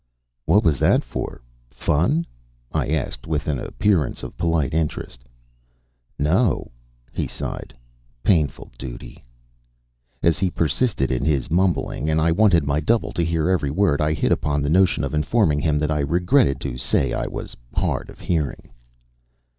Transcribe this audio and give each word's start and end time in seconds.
"What 0.45 0.63
was 0.63 0.79
that 0.79 1.03
for 1.03 1.43
fun?" 1.69 2.25
I 2.71 2.87
asked, 2.87 3.27
with 3.27 3.47
an 3.47 3.59
appearance 3.59 4.23
of 4.23 4.35
polite 4.35 4.73
interest. 4.73 5.23
"No!" 6.17 6.71
He 7.11 7.27
sighed. 7.27 7.71
"Painful 8.23 8.71
duty." 8.79 9.23
As 10.23 10.39
he 10.39 10.49
persisted 10.49 11.11
in 11.11 11.23
his 11.23 11.51
mumbling 11.51 12.09
and 12.09 12.19
I 12.19 12.31
wanted 12.31 12.65
my 12.65 12.79
double 12.79 13.11
to 13.11 13.23
hear 13.23 13.47
every 13.47 13.69
word, 13.69 14.01
I 14.01 14.13
hit 14.13 14.31
upon 14.31 14.63
the 14.63 14.71
notion 14.73 15.03
of 15.03 15.13
informing 15.13 15.59
him 15.59 15.77
that 15.77 15.91
I 15.91 15.99
regretted 15.99 16.59
to 16.61 16.79
say 16.79 17.13
I 17.13 17.27
was 17.27 17.55
hard 17.75 18.09
of 18.09 18.19
hearing. 18.19 18.71